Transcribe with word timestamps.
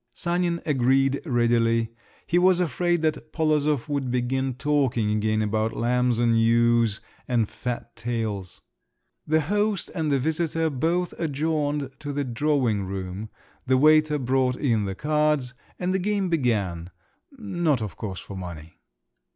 Sanin 0.13 0.63
agreed 0.65 1.21
readily; 1.27 1.93
he 2.25 2.39
was 2.39 2.59
afraid 2.59 3.03
that 3.03 3.31
Polozov 3.31 3.87
would 3.87 4.09
begin 4.09 4.55
talking 4.55 5.11
again 5.11 5.43
about 5.43 5.73
lambs 5.77 6.17
and 6.17 6.41
ewes 6.41 7.01
and 7.27 7.47
fat 7.47 7.95
tails. 7.95 8.61
The 9.27 9.41
host 9.41 9.91
and 9.93 10.11
the 10.11 10.17
visitor 10.17 10.71
both 10.71 11.13
adjourned 11.19 11.91
to 11.99 12.11
the 12.11 12.23
drawing 12.23 12.83
room, 12.87 13.29
the 13.67 13.77
waiter 13.77 14.17
brought 14.17 14.55
in 14.55 14.85
the 14.85 14.95
cards, 14.95 15.53
and 15.77 15.93
the 15.93 15.99
game 15.99 16.29
began, 16.29 16.89
not,—of 17.37 17.95
course, 17.95 18.19
for 18.19 18.35
money. 18.35 18.79